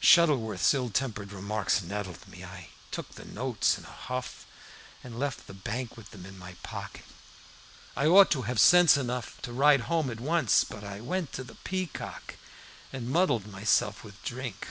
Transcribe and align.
"Shuttleworth's 0.00 0.74
ill 0.74 0.90
tempered 0.90 1.32
remarks 1.32 1.80
nettled 1.80 2.28
me. 2.28 2.44
I 2.44 2.68
took 2.90 3.14
the 3.14 3.24
notes 3.24 3.78
in 3.78 3.84
a 3.86 3.90
huff, 3.90 4.44
and 5.02 5.18
left 5.18 5.46
the 5.46 5.54
bank 5.54 5.96
with 5.96 6.10
them 6.10 6.26
in 6.26 6.36
my 6.38 6.56
pocket. 6.62 7.06
I 7.96 8.04
ought 8.04 8.30
to 8.32 8.40
have 8.42 8.58
had 8.58 8.60
sense 8.60 8.98
enough 8.98 9.40
to 9.40 9.54
ride 9.54 9.80
home 9.88 10.10
at 10.10 10.20
once, 10.20 10.64
but 10.64 10.84
I 10.84 11.00
went 11.00 11.32
to 11.32 11.44
the 11.44 11.54
Peacock 11.54 12.34
and 12.92 13.08
muddled 13.08 13.46
myself 13.46 14.04
with 14.04 14.22
drink. 14.22 14.68